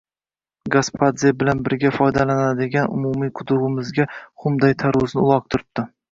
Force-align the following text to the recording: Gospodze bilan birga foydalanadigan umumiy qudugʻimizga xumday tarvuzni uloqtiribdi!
Gospodze 0.75 1.31
bilan 1.41 1.59
birga 1.67 1.91
foydalanadigan 1.97 2.89
umumiy 2.95 3.29
qudugʻimizga 3.41 4.07
xumday 4.21 4.75
tarvuzni 4.85 5.23
uloqtiribdi! 5.25 5.85